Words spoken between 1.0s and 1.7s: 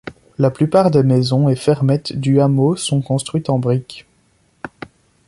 maisons et